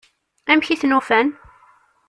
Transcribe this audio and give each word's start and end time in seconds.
Amek 0.51 0.67
i 0.73 0.75
ten-ufan? 0.81 1.27